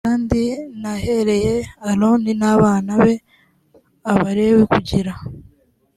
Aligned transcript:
kandi 0.07 0.41
nahereye 0.81 1.55
aroni 1.89 2.31
n 2.41 2.43
abana 2.53 2.91
be 3.03 3.13
abalewi 4.11 4.61
kugira 4.73 5.11